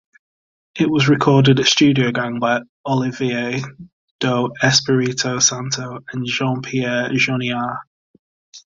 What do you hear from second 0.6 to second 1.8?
It was recorded at